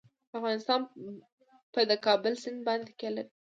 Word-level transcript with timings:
افغانستان 0.37 0.81
په 1.73 1.79
د 1.89 1.91
کابل 2.05 2.33
سیند 2.41 2.59
باندې 2.67 2.85
تکیه 2.89 3.09
لري. 3.15 3.29